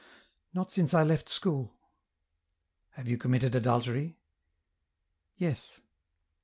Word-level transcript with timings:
"Not 0.55 0.71
since 0.71 0.95
I 0.95 1.03
left 1.03 1.29
school."" 1.29 1.75
Have 2.93 3.07
you 3.07 3.19
committed 3.19 3.53
adultery?"" 3.53 4.17
Yes." 5.37 5.81